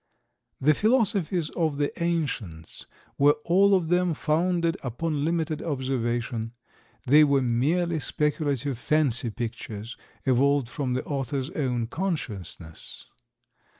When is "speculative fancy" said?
7.99-9.29